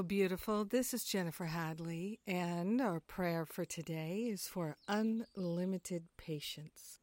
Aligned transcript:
Beautiful. 0.00 0.64
This 0.64 0.94
is 0.94 1.04
Jennifer 1.04 1.44
Hadley, 1.44 2.18
and 2.26 2.80
our 2.80 2.98
prayer 2.98 3.44
for 3.44 3.66
today 3.66 4.28
is 4.32 4.48
for 4.48 4.78
unlimited 4.88 6.04
patience. 6.16 7.00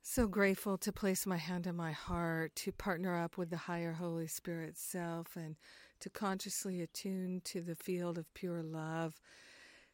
So 0.00 0.26
grateful 0.26 0.78
to 0.78 0.92
place 0.92 1.26
my 1.26 1.36
hand 1.36 1.68
on 1.68 1.76
my 1.76 1.92
heart, 1.92 2.56
to 2.56 2.72
partner 2.72 3.16
up 3.16 3.36
with 3.36 3.50
the 3.50 3.58
higher 3.58 3.92
Holy 3.92 4.26
Spirit 4.26 4.78
self, 4.78 5.36
and 5.36 5.56
to 6.00 6.08
consciously 6.08 6.80
attune 6.80 7.42
to 7.44 7.60
the 7.60 7.76
field 7.76 8.16
of 8.16 8.32
pure 8.32 8.62
love 8.62 9.20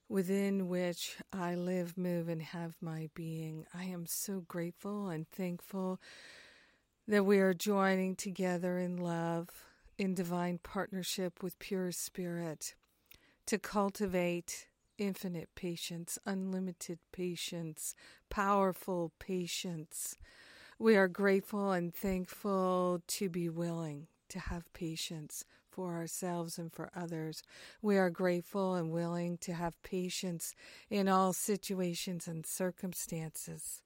within 0.09 0.69
which 0.69 1.17
I 1.33 1.57
live, 1.57 1.99
move, 1.99 2.29
and 2.29 2.41
have 2.41 2.77
my 2.81 3.11
being. 3.15 3.67
I 3.75 3.85
am 3.85 4.07
so 4.07 4.45
grateful 4.47 5.09
and 5.09 5.29
thankful 5.29 6.01
that 7.09 7.27
we 7.27 7.41
are 7.41 7.53
joining 7.53 8.15
together 8.15 8.79
in 8.79 8.97
love 8.97 9.49
in 9.99 10.15
divine 10.15 10.59
partnership 10.63 11.43
with 11.43 11.59
pure 11.59 11.93
spirit 11.93 12.75
to 13.47 13.59
cultivate 13.59 14.67
infinite 14.99 15.49
patience, 15.55 16.19
unlimited 16.27 16.99
patience, 17.13 17.95
powerful 18.31 19.13
patience. 19.19 20.17
We 20.79 20.97
are 20.97 21.09
grateful 21.09 21.73
and 21.73 21.95
thankful 21.95 23.03
to 23.07 23.29
be 23.29 23.49
willing 23.49 24.09
to 24.29 24.39
have 24.39 24.73
patience 24.73 25.45
for 25.71 25.95
ourselves 25.95 26.59
and 26.59 26.73
for 26.73 26.91
others. 26.95 27.43
We 27.83 27.97
are 27.99 28.11
grateful 28.11 28.75
and 28.75 28.91
willing 28.91 29.39
to 29.39 29.53
have 29.53 29.81
patience 29.83 30.55
in 30.91 31.09
all 31.09 31.33
situations 31.33 32.27
and 32.27 32.45
circumstances. 32.47 33.83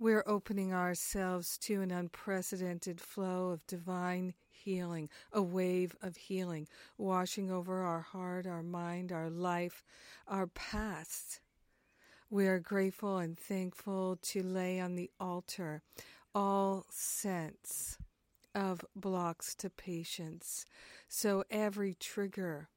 We're 0.00 0.22
opening 0.26 0.72
ourselves 0.72 1.58
to 1.62 1.82
an 1.82 1.90
unprecedented 1.90 3.00
flow 3.00 3.50
of 3.50 3.66
divine 3.66 4.34
healing, 4.48 5.08
a 5.32 5.42
wave 5.42 5.96
of 6.00 6.16
healing, 6.16 6.68
washing 6.96 7.50
over 7.50 7.82
our 7.82 8.02
heart, 8.02 8.46
our 8.46 8.62
mind, 8.62 9.10
our 9.10 9.28
life, 9.28 9.82
our 10.28 10.46
past. 10.46 11.40
We 12.30 12.46
are 12.46 12.60
grateful 12.60 13.18
and 13.18 13.36
thankful 13.36 14.20
to 14.22 14.40
lay 14.40 14.78
on 14.78 14.94
the 14.94 15.10
altar 15.18 15.82
all 16.32 16.86
sense 16.90 17.98
of 18.54 18.84
blocks 18.94 19.56
to 19.56 19.68
patience. 19.68 20.64
So 21.08 21.42
every 21.50 21.94
trigger 21.94 22.68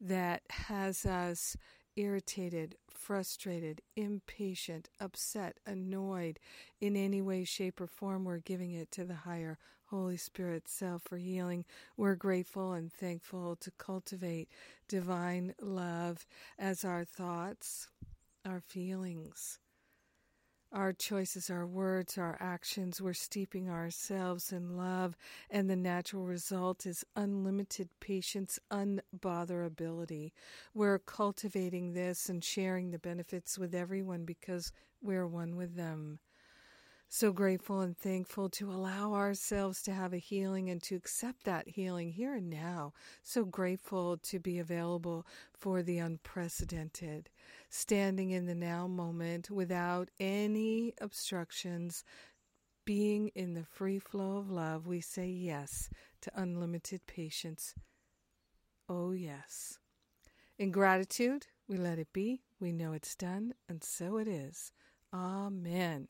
that 0.00 0.42
has 0.48 1.04
us 1.04 1.54
irritated, 1.96 2.76
frustrated, 2.90 3.82
impatient, 3.96 4.88
upset, 5.00 5.58
annoyed 5.66 6.38
in 6.80 6.96
any 6.96 7.20
way, 7.20 7.44
shape, 7.44 7.80
or 7.80 7.86
form, 7.86 8.24
we're 8.24 8.38
giving 8.38 8.72
it 8.72 8.90
to 8.92 9.04
the 9.04 9.14
higher 9.14 9.58
Holy 9.86 10.16
Spirit 10.16 10.68
self 10.68 11.02
for 11.02 11.18
healing. 11.18 11.64
We're 11.96 12.14
grateful 12.14 12.72
and 12.72 12.90
thankful 12.90 13.56
to 13.56 13.70
cultivate 13.72 14.48
divine 14.88 15.54
love 15.60 16.26
as 16.58 16.84
our 16.84 17.04
thoughts, 17.04 17.88
our 18.44 18.60
feelings, 18.60 19.58
our 20.72 20.92
choices, 20.92 21.50
our 21.50 21.66
words, 21.66 22.16
our 22.16 22.36
actions, 22.40 23.00
we're 23.00 23.12
steeping 23.12 23.68
ourselves 23.68 24.52
in 24.52 24.76
love, 24.76 25.16
and 25.50 25.68
the 25.68 25.76
natural 25.76 26.24
result 26.24 26.86
is 26.86 27.04
unlimited 27.14 27.88
patience, 28.00 28.58
unbotherability. 28.70 30.32
We're 30.74 30.98
cultivating 30.98 31.92
this 31.92 32.28
and 32.28 32.42
sharing 32.42 32.90
the 32.90 32.98
benefits 32.98 33.58
with 33.58 33.74
everyone 33.74 34.24
because 34.24 34.72
we're 35.02 35.26
one 35.26 35.56
with 35.56 35.76
them. 35.76 36.18
So 37.14 37.30
grateful 37.30 37.80
and 37.80 37.94
thankful 37.94 38.48
to 38.48 38.72
allow 38.72 39.12
ourselves 39.12 39.82
to 39.82 39.92
have 39.92 40.14
a 40.14 40.16
healing 40.16 40.70
and 40.70 40.82
to 40.84 40.94
accept 40.96 41.44
that 41.44 41.68
healing 41.68 42.10
here 42.10 42.34
and 42.34 42.48
now. 42.48 42.94
So 43.22 43.44
grateful 43.44 44.16
to 44.16 44.40
be 44.40 44.58
available 44.58 45.26
for 45.52 45.82
the 45.82 45.98
unprecedented, 45.98 47.28
standing 47.68 48.30
in 48.30 48.46
the 48.46 48.54
now 48.54 48.86
moment 48.86 49.50
without 49.50 50.08
any 50.18 50.94
obstructions, 51.02 52.02
being 52.86 53.28
in 53.34 53.52
the 53.52 53.64
free 53.64 53.98
flow 53.98 54.38
of 54.38 54.50
love. 54.50 54.86
We 54.86 55.02
say 55.02 55.28
yes 55.28 55.90
to 56.22 56.32
unlimited 56.34 57.06
patience. 57.06 57.74
Oh, 58.88 59.10
yes. 59.10 59.78
In 60.58 60.70
gratitude, 60.70 61.48
we 61.68 61.76
let 61.76 61.98
it 61.98 62.14
be. 62.14 62.40
We 62.58 62.72
know 62.72 62.94
it's 62.94 63.14
done, 63.14 63.52
and 63.68 63.84
so 63.84 64.16
it 64.16 64.26
is. 64.26 64.72
Amen. 65.12 66.08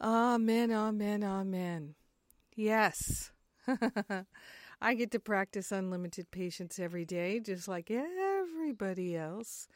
Amen, 0.00 0.70
amen, 0.70 1.24
amen. 1.24 1.94
Yes. 2.54 3.32
I 4.80 4.94
get 4.94 5.10
to 5.12 5.20
practice 5.20 5.72
unlimited 5.72 6.30
patience 6.30 6.78
every 6.78 7.04
day, 7.04 7.40
just 7.40 7.66
like 7.66 7.90
everybody 7.90 9.16
else. 9.16 9.68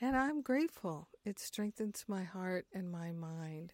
And 0.00 0.16
I'm 0.16 0.42
grateful. 0.42 1.08
It 1.24 1.38
strengthens 1.38 2.04
my 2.08 2.24
heart 2.24 2.66
and 2.74 2.90
my 2.90 3.12
mind. 3.12 3.72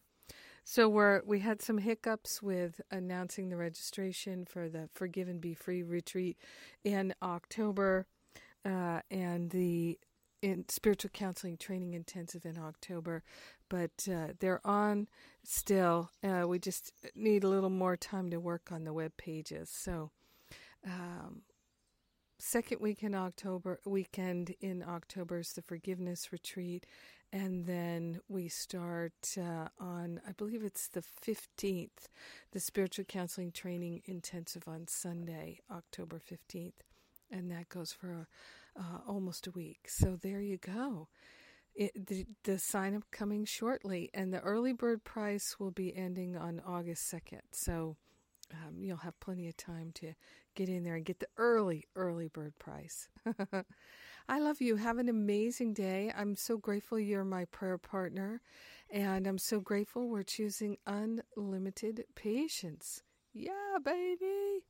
So 0.65 0.89
we're 0.89 1.23
we 1.27 1.41
had 1.41 1.63
some 1.63 1.79
hiccups 1.79 2.43
with 2.43 2.81
announcing 2.91 3.49
the 3.51 3.57
registration 3.57 4.45
for 4.45 4.69
the 4.69 4.89
Forgive 4.95 5.29
and 5.29 5.41
Be 5.41 5.55
Free 5.55 5.83
retreat 5.83 6.39
in 6.85 7.15
October, 7.23 8.07
uh, 8.65 9.01
and 9.11 9.51
the 9.51 9.99
in 10.47 10.65
spiritual 10.69 11.11
counseling 11.13 11.57
training 11.57 11.93
intensive 11.93 12.47
in 12.47 12.57
October, 12.57 13.25
but 13.69 14.07
uh, 14.09 14.29
they're 14.39 14.65
on 14.65 15.09
still. 15.43 16.11
Uh, 16.23 16.47
we 16.47 16.61
just 16.61 16.93
need 17.17 17.43
a 17.43 17.49
little 17.49 17.71
more 17.85 17.97
time 17.97 18.31
to 18.31 18.39
work 18.39 18.71
on 18.71 18.85
the 18.85 18.93
web 18.93 19.13
pages. 19.17 19.69
So, 19.71 20.13
um, 20.85 21.43
second 22.39 22.81
week 22.81 23.03
in 23.03 23.13
October, 23.13 23.81
weekend 23.85 24.55
in 24.61 24.85
October 24.87 25.41
is 25.41 25.53
the 25.53 25.63
forgiveness 25.63 26.31
retreat, 26.31 26.87
and 27.33 27.67
then 27.67 28.21
we 28.29 28.49
start 28.49 29.37
uh, 29.37 29.67
on, 29.81 30.21
I 30.29 30.31
believe 30.31 30.63
it's 30.63 30.87
the 30.87 31.03
fifteenth, 31.03 32.09
the 32.53 32.61
spiritual 32.61 33.05
counseling 33.05 33.51
training 33.51 34.03
intensive 34.05 34.69
on 34.69 34.87
Sunday, 34.87 35.59
October 35.73 36.21
fifteenth, 36.21 36.85
and 37.33 37.51
that 37.51 37.69
goes 37.69 37.93
for 37.93 38.29
uh, 38.79 38.99
almost 39.09 39.47
a 39.47 39.51
week. 39.51 39.89
So 39.89 40.17
there 40.21 40.41
you 40.41 40.59
go. 40.59 41.09
It, 41.75 42.07
the, 42.07 42.27
the 42.45 42.59
sign 42.59 42.95
up 42.95 43.05
coming 43.11 43.45
shortly, 43.45 44.11
and 44.15 44.33
the 44.33 44.41
early 44.41 44.73
bird 44.73 45.05
price 45.05 45.57
will 45.59 45.71
be 45.71 45.95
ending 45.95 46.37
on 46.37 46.63
August 46.67 47.13
2nd. 47.13 47.43
So 47.53 47.97
um, 48.53 48.83
you'll 48.83 48.97
have 48.99 49.19
plenty 49.21 49.49
of 49.49 49.57
time 49.57 49.91
to 49.97 50.15
get 50.55 50.69
in 50.69 50.85
there 50.85 50.95
and 50.95 51.05
get 51.05 51.21
the 51.21 51.29
early, 51.37 51.85
early 51.95 52.29
bird 52.29 52.59
price. 52.59 53.09
I 54.29 54.39
love 54.41 54.61
you. 54.61 54.77
Have 54.77 54.99
an 54.99 55.09
amazing 55.09 55.75
day. 55.75 56.13
I'm 56.17 56.35
so 56.35 56.57
grateful 56.57 56.99
you're 56.99 57.25
my 57.25 57.45
prayer 57.47 57.79
partner, 57.79 58.41
and 58.91 59.27
I'm 59.27 59.39
so 59.39 59.61
grateful 59.61 60.09
we're 60.09 60.23
choosing 60.23 60.79
unlimited 60.87 62.05
patience. 62.15 63.03
Yeah, 63.33 63.79
baby. 63.85 64.65